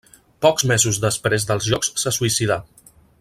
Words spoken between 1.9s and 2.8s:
se suïcidà.